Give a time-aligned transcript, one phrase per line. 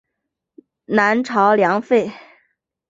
[0.85, 2.11] 南朝梁废。